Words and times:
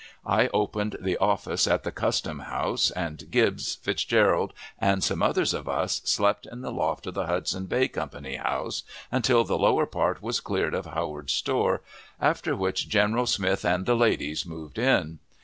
I 0.25 0.47
opened 0.51 0.95
the 0.99 1.15
office 1.17 1.67
at 1.67 1.83
the 1.83 1.91
custom 1.91 2.39
house, 2.39 2.89
and 2.89 3.29
Gibbs, 3.29 3.75
Fitzgerald, 3.75 4.51
and 4.79 5.03
some 5.03 5.21
others 5.21 5.53
of 5.53 5.69
us, 5.69 6.01
slept 6.05 6.47
in 6.51 6.61
the 6.61 6.71
loft 6.71 7.05
of 7.05 7.13
the 7.13 7.27
Hudson 7.27 7.67
Bay 7.67 7.87
Company 7.87 8.37
house 8.37 8.81
until 9.11 9.43
the 9.43 9.59
lower 9.59 9.85
part 9.85 10.19
was 10.23 10.39
cleared 10.39 10.73
of 10.73 10.87
Howard's 10.87 11.33
store, 11.33 11.83
after 12.19 12.55
which 12.55 12.89
General 12.89 13.27
Smith 13.27 13.63
and 13.63 13.85
the 13.85 13.93
ladies 13.95 14.43
moved 14.43 14.79
in. 14.79 15.19